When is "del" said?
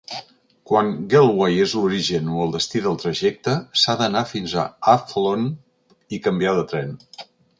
2.87-2.97